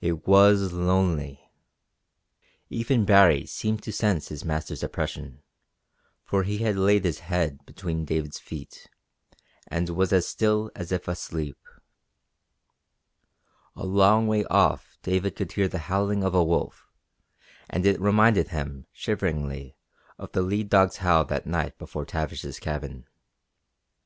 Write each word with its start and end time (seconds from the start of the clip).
It 0.00 0.26
was 0.26 0.72
lonely. 0.72 1.52
Even 2.70 3.04
Baree 3.04 3.44
seemed 3.44 3.82
to 3.82 3.92
sense 3.92 4.28
his 4.28 4.42
master's 4.42 4.82
oppression, 4.82 5.42
for 6.24 6.44
he 6.44 6.56
had 6.64 6.76
laid 6.78 7.04
his 7.04 7.18
head 7.18 7.66
between 7.66 8.06
David's 8.06 8.38
feet, 8.38 8.86
and 9.66 9.90
was 9.90 10.14
as 10.14 10.26
still 10.26 10.70
as 10.74 10.92
if 10.92 11.06
asleep. 11.08 11.58
A 13.76 13.84
long 13.84 14.26
way 14.26 14.44
off 14.46 14.96
David 15.02 15.36
could 15.36 15.52
hear 15.52 15.68
the 15.68 15.78
howling 15.92 16.24
of 16.24 16.34
a 16.34 16.42
wolf 16.42 16.88
and 17.68 17.84
it 17.84 18.00
reminded 18.00 18.48
him 18.48 18.86
shiveringly 18.92 19.76
of 20.18 20.32
the 20.32 20.40
lead 20.40 20.70
dog's 20.70 20.96
howl 21.04 21.26
that 21.26 21.44
night 21.46 21.76
before 21.76 22.06
Tavish's 22.06 22.58
cabin. 22.58 23.06